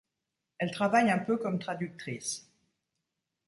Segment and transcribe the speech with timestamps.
[0.57, 2.49] Elle travaille un peu comme traductrice.